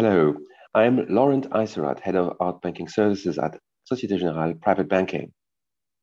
Hello, 0.00 0.32
I'm 0.76 1.08
Laurent 1.08 1.50
Issaurat, 1.50 1.98
Head 1.98 2.14
of 2.14 2.36
Art 2.38 2.62
Banking 2.62 2.86
Services 2.86 3.36
at 3.36 3.58
Societe 3.82 4.16
Generale 4.16 4.54
Private 4.54 4.88
Banking. 4.88 5.32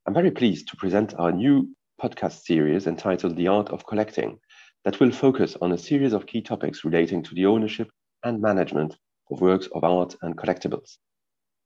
I'm 0.05 0.13
very 0.13 0.31
pleased 0.31 0.67
to 0.67 0.75
present 0.75 1.13
our 1.17 1.31
new 1.31 1.73
podcast 2.03 2.41
series 2.41 2.87
entitled 2.87 3.37
The 3.37 3.47
Art 3.47 3.69
of 3.69 3.87
Collecting 3.87 4.37
that 4.83 4.99
will 4.99 5.11
focus 5.11 5.55
on 5.61 5.71
a 5.71 5.77
series 5.77 6.11
of 6.11 6.25
key 6.25 6.41
topics 6.41 6.83
relating 6.83 7.23
to 7.23 7.33
the 7.35 7.45
ownership 7.45 7.87
and 8.25 8.41
management 8.41 8.97
of 9.31 9.39
works 9.39 9.69
of 9.73 9.85
art 9.85 10.13
and 10.23 10.35
collectibles. 10.35 10.97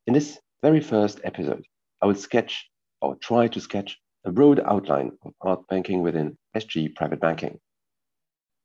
In 0.06 0.14
this 0.14 0.38
very 0.62 0.82
first 0.82 1.20
episode, 1.24 1.66
I 2.00 2.06
will 2.06 2.14
sketch 2.14 2.70
or 3.02 3.16
try 3.16 3.48
to 3.48 3.60
sketch 3.60 3.98
a 4.24 4.32
broad 4.32 4.60
outline 4.68 5.14
of 5.26 5.34
art 5.42 5.62
banking 5.68 6.04
within 6.04 6.38
SG 6.56 6.94
Private 6.94 7.22
Banking. 7.22 7.60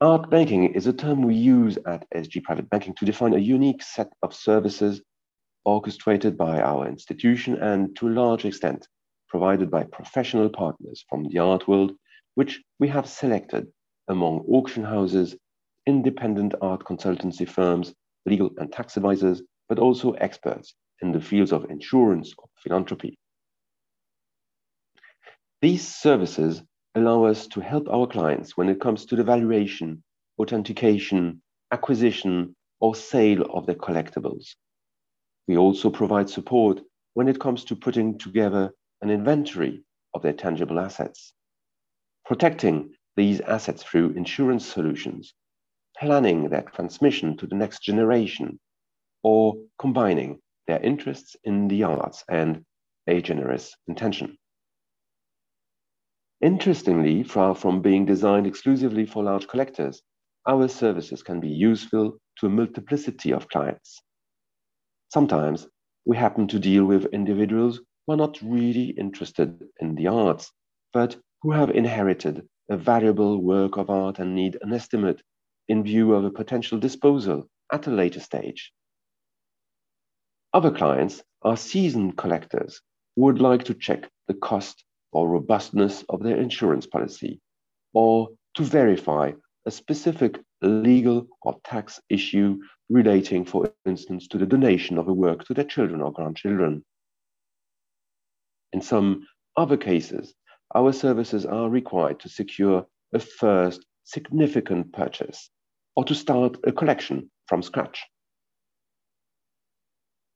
Art 0.05 0.29
banking 0.29 0.67
is 0.75 0.87
a 0.87 0.93
term 0.93 1.23
we 1.23 1.35
use 1.35 1.79
at 1.87 2.07
SG 2.15 2.43
Private 2.43 2.69
Banking 2.69 2.95
to 2.97 3.07
define 3.07 3.33
a 3.33 3.39
unique 3.39 3.83
set 3.83 4.13
of 4.23 4.35
services 4.35 5.01
orchestrated 5.65 6.37
by 6.37 6.61
our 6.61 6.87
institution 6.87 7.57
and 7.57 7.97
to 7.97 8.09
a 8.09 8.11
large 8.11 8.45
extent 8.45 8.87
provided 9.31 9.71
by 9.71 9.85
professional 9.85 10.51
partners 10.51 11.07
from 11.09 11.25
the 11.25 11.39
art 11.39 11.67
world, 11.67 11.93
which 12.35 12.61
we 12.79 12.87
have 12.89 13.09
selected 13.09 13.67
among 14.09 14.41
auction 14.41 14.85
houses, 14.85 15.37
independent 15.87 16.55
art 16.61 16.85
consultancy 16.85 17.49
firms, 17.49 17.95
legal 18.27 18.51
and 18.59 18.71
tax 18.71 18.99
advisors, 18.99 19.41
but 19.71 19.79
also 19.79 20.13
experts 20.13 20.75
in 21.01 21.13
the 21.13 21.21
fields 21.21 21.51
of 21.51 21.71
insurance 21.71 22.35
or 22.37 22.45
philanthropy. 22.63 23.17
These 25.63 25.89
services 25.89 26.63
allow 26.95 27.25
us 27.25 27.47
to 27.49 27.61
help 27.61 27.89
our 27.89 28.07
clients 28.07 28.57
when 28.57 28.69
it 28.69 28.81
comes 28.81 29.05
to 29.07 29.17
the 29.17 29.25
valuation, 29.25 30.03
authentication, 30.39 31.43
acquisition, 31.73 32.55
or 32.81 32.95
sale 32.95 33.43
of 33.53 33.67
their 33.67 33.75
collectibles. 33.75 34.55
We 35.49 35.57
also 35.57 35.91
provide 35.91 36.31
support 36.31 36.81
when 37.15 37.29
it 37.29 37.41
comes 37.41 37.65
to 37.65 37.77
putting 37.77 38.19
together 38.19 38.73
an 39.03 39.11
inventory 39.11 39.83
of 40.15 40.23
their 40.23 40.33
tangible 40.33 40.79
assets, 40.79 41.33
protecting 42.25 42.95
these 43.17 43.41
assets 43.41 43.83
through 43.83 44.11
insurance 44.11 44.67
solutions, 44.67 45.35
planning 45.99 46.49
their 46.49 46.63
transmission 46.63 47.37
to 47.37 47.47
the 47.47 47.55
next 47.55 47.83
generation, 47.83 48.59
or 49.23 49.55
combining 49.79 50.39
their 50.67 50.81
interests 50.81 51.37
in 51.45 51.69
the 51.69 51.83
arts 51.83 52.25
and 52.29 52.65
a 53.07 53.21
generous 53.21 53.75
intention. 53.89 54.37
Interestingly, 56.41 57.23
far 57.23 57.55
from 57.55 57.81
being 57.81 58.05
designed 58.05 58.47
exclusively 58.47 59.07
for 59.07 59.23
large 59.23 59.49
collectors, 59.49 60.03
our 60.47 60.69
services 60.69 61.23
can 61.23 61.41
be 61.41 61.49
useful 61.49 62.19
to 62.39 62.47
a 62.47 62.51
multiplicity 62.51 63.33
of 63.33 63.49
clients. 63.49 64.03
Sometimes 65.09 65.67
we 66.05 66.17
happen 66.17 66.47
to 66.49 66.59
deal 66.59 66.85
with 66.85 67.07
individuals 67.07 67.81
who 68.07 68.13
are 68.13 68.17
not 68.17 68.39
really 68.43 68.91
interested 68.91 69.65
in 69.81 69.95
the 69.95 70.09
arts, 70.09 70.53
but 70.93 71.17
who 71.43 71.53
have 71.53 71.71
inherited 71.71 72.47
a 72.69 72.77
valuable 72.77 73.41
work 73.41 73.77
of 73.77 73.91
art 73.91 74.19
and 74.19 74.35
need 74.35 74.59
an 74.61 74.73
estimate 74.73 75.23
in 75.69 75.83
view 75.83 76.15
of 76.15 76.25
a 76.25 76.31
potential 76.31 76.79
disposal 76.79 77.49
at 77.73 77.87
a 77.87 77.91
later 77.91 78.21
stage. 78.21 78.73
Other 80.53 80.71
clients 80.71 81.23
are 81.43 81.57
seasoned 81.57 82.17
collectors 82.17 82.81
who 83.17 83.23
would 83.23 83.41
like 83.41 83.65
to 83.65 83.75
check 83.75 84.11
the 84.29 84.35
cost 84.35 84.84
or 85.15 85.29
robustness 85.29 86.05
of 86.09 86.23
their 86.23 86.37
insurance 86.37 86.87
policy, 86.87 87.41
or 87.95 88.29
to 88.55 88.63
verify 88.63 89.33
a 89.67 89.71
specific 89.71 90.41
legal 90.61 91.27
or 91.43 91.59
tax 91.65 92.01
issue 92.11 92.59
relating, 92.89 93.45
for 93.45 93.73
instance, 93.87 94.29
to 94.29 94.39
the 94.39 94.47
donation 94.47 94.99
of 94.99 95.09
a 95.09 95.13
work 95.13 95.45
to 95.45 95.55
their 95.55 95.65
children 95.65 96.03
or 96.03 96.13
grandchildren. 96.13 96.85
In 98.73 98.83
some 98.83 99.27
other 99.57 99.77
cases, 99.77 100.35
our 100.75 100.93
services 100.93 101.47
are 101.47 101.71
required 101.71 102.21
to 102.21 102.29
secure 102.29 102.87
a 103.15 103.19
first 103.19 103.87
significant 104.03 104.93
purchase 104.93 105.51
or 105.97 106.05
to 106.05 106.15
start 106.15 106.57
a 106.65 106.73
collection 106.73 107.31
from 107.47 107.63
scratch. 107.63 108.05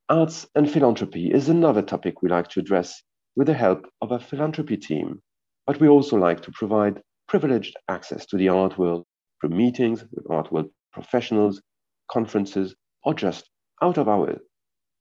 Arts 0.09 0.47
and 0.55 0.71
philanthropy 0.71 1.31
is 1.31 1.49
another 1.49 1.83
topic 1.83 2.23
we 2.23 2.31
like 2.31 2.49
to 2.49 2.61
address 2.61 3.03
with 3.39 3.47
the 3.47 3.55
help 3.55 3.87
of 4.03 4.11
a 4.11 4.19
philanthropy 4.19 4.77
team, 4.77 5.23
but 5.65 5.79
we 5.79 5.87
also 5.87 6.17
like 6.17 6.43
to 6.43 6.51
provide 6.51 7.01
privileged 7.29 7.77
access 7.89 8.27
to 8.27 8.37
the 8.37 8.49
art 8.49 8.77
world 8.77 9.05
through 9.41 9.51
meetings 9.51 10.05
with 10.11 10.29
art 10.29 10.51
world 10.53 10.69
professionals, 10.93 11.63
conferences, 12.11 12.75
or 13.05 13.15
just 13.15 13.49
out 13.81 13.97
of 13.97 14.09
our 14.09 14.37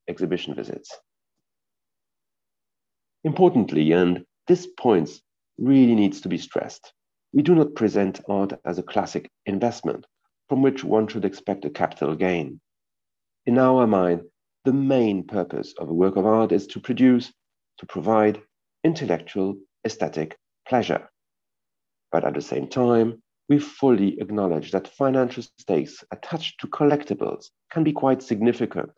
exhibition 0.08 0.54
visits. 0.54 0.96
Importantly, 3.24 3.92
and 3.94 4.24
this 4.46 4.68
point 4.80 5.10
really 5.58 5.96
needs 5.96 6.22
to 6.22 6.30
be 6.30 6.38
stressed, 6.38 6.94
we 7.34 7.42
do 7.42 7.56
not 7.56 7.74
present 7.74 8.22
art 8.30 8.54
as 8.66 8.78
a 8.78 8.84
classic 8.84 9.28
investment 9.48 10.06
from 10.48 10.62
which 10.62 10.84
one 10.84 11.08
should 11.08 11.26
expect 11.26 11.66
a 11.66 11.72
capital 11.72 12.14
gain. 12.16 12.62
In 13.48 13.58
our 13.58 13.88
mind, 13.88 14.22
the 14.64 14.74
main 14.74 15.24
purpose 15.26 15.74
of 15.80 15.90
a 15.90 15.94
work 15.94 16.18
of 16.18 16.28
art 16.28 16.52
is 16.52 16.68
to 16.68 16.80
produce 16.80 17.34
to 17.78 17.86
provide 17.86 18.42
intellectual 18.84 19.58
aesthetic 19.86 20.38
pleasure. 20.68 21.10
But 22.12 22.24
at 22.24 22.34
the 22.34 22.42
same 22.42 22.68
time, 22.68 23.22
we 23.50 23.60
fully 23.60 24.20
acknowledge 24.20 24.72
that 24.72 24.88
financial 24.88 25.44
stakes 25.58 26.04
attached 26.12 26.60
to 26.60 26.68
collectibles 26.68 27.46
can 27.72 27.84
be 27.84 27.94
quite 27.94 28.22
significant, 28.22 28.90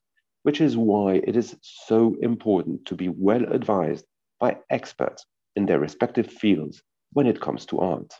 which 0.43 0.61
is 0.61 0.77
why 0.77 1.15
it 1.15 1.35
is 1.35 1.55
so 1.61 2.15
important 2.21 2.85
to 2.85 2.95
be 2.95 3.09
well 3.09 3.43
advised 3.51 4.05
by 4.39 4.57
experts 4.69 5.25
in 5.55 5.65
their 5.65 5.79
respective 5.79 6.27
fields 6.27 6.81
when 7.13 7.27
it 7.27 7.41
comes 7.41 7.65
to 7.67 7.79
art. 7.79 8.13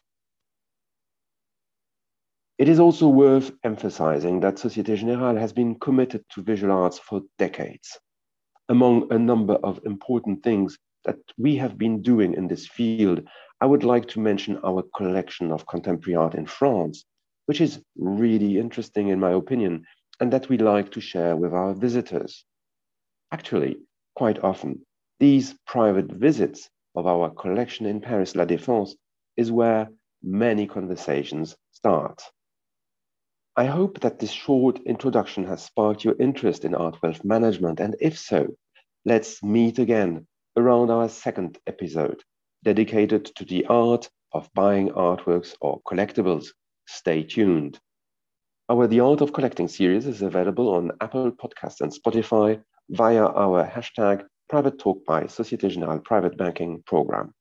It 2.58 2.68
is 2.68 2.80
also 2.80 3.08
worth 3.08 3.52
emphasizing 3.64 4.42
that 4.42 4.60
Societe 4.60 4.98
Generale 4.98 5.38
has 5.38 5.54
been 5.54 5.80
committed 5.80 6.26
to 6.32 6.44
visual 6.44 6.74
arts 6.74 7.00
for 7.00 7.22
decades 7.38 7.98
among 8.70 9.12
a 9.12 9.20
number 9.20 9.56
of 9.56 9.80
important 9.86 10.44
things 10.44 10.78
that 11.06 11.18
we 11.38 11.56
have 11.58 11.78
been 11.78 12.02
doing 12.02 12.34
in 12.34 12.48
this 12.48 12.68
field, 12.68 13.22
I 13.62 13.66
would 13.66 13.84
like 13.84 14.08
to 14.10 14.20
mention 14.20 14.60
our 14.64 14.84
collection 14.96 15.52
of 15.52 15.68
contemporary 15.68 16.16
art 16.16 16.36
in 16.36 16.46
France, 16.46 17.04
which 17.48 17.62
is 17.62 17.82
really 17.98 18.58
interesting 18.58 19.10
in 19.10 19.20
my 19.20 19.32
opinion, 19.32 19.86
and 20.20 20.32
that 20.32 20.50
we 20.50 20.58
like 20.58 20.92
to 20.92 21.02
share 21.02 21.36
with 21.36 21.54
our 21.54 21.74
visitors. 21.74 22.46
Actually, 23.32 23.78
quite 24.16 24.44
often, 24.44 24.86
these 25.20 25.56
private 25.66 26.12
visits 26.12 26.70
of 26.96 27.08
our 27.08 27.30
collection 27.30 27.86
in 27.86 28.02
Paris 28.02 28.36
La 28.36 28.46
Défense 28.46 28.92
is 29.36 29.52
where 29.52 29.90
many 30.22 30.68
conversations 30.68 31.56
start. 31.72 32.22
I 33.60 33.66
hope 33.66 34.00
that 34.00 34.20
this 34.20 34.32
short 34.32 34.80
introduction 34.86 35.44
has 35.44 35.62
sparked 35.62 36.06
your 36.06 36.16
interest 36.18 36.64
in 36.64 36.74
art 36.74 36.96
wealth 37.04 37.26
management, 37.26 37.82
and 37.82 37.94
if 38.00 38.18
so, 38.18 38.48
let's 39.04 39.44
meet 39.44 39.80
again 39.80 40.28
around 40.56 40.90
our 40.92 41.10
second 41.10 41.58
episode 41.68 42.24
dedicated 42.64 43.26
to 43.36 43.44
the 43.44 43.66
art 43.66 44.10
of 44.32 44.50
buying 44.54 44.92
artworks 44.92 45.56
or 45.60 45.82
collectibles. 45.82 46.54
Stay 46.88 47.24
tuned. 47.24 47.78
Our 48.70 48.88
The 48.88 49.02
Art 49.02 49.20
of 49.20 49.34
Collecting 49.34 49.68
series 49.68 50.08
is 50.08 50.22
available 50.22 50.74
on 50.74 50.94
Apple 51.02 51.30
Podcasts 51.30 51.82
and 51.82 51.92
Spotify 51.92 52.64
via 52.92 53.26
our 53.26 53.68
hashtag 53.68 54.26
Private 54.48 54.80
Talk 54.80 55.06
by 55.06 55.28
Societe 55.28 55.68
Generale 55.68 56.00
Private 56.00 56.38
Banking 56.38 56.82
program. 56.86 57.34